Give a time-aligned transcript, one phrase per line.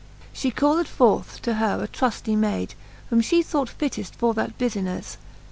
[0.33, 2.73] She called forth to her a trufty mayd,
[3.11, 5.17] Whom fhe thought fitteft for that bufinefle.